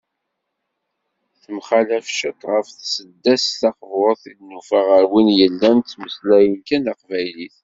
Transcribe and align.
Temxalaf 1.41 2.07
ciṭ 2.19 2.39
ɣef 2.51 2.67
tseddast 2.71 3.51
taqburt 3.59 4.23
i 4.31 4.33
d-nufa 4.37 4.79
ɣer 4.89 5.03
wid 5.11 5.29
yellan 5.39 5.77
ttmeslayen 5.79 6.57
kan 6.67 6.83
taqbaylit. 6.87 7.55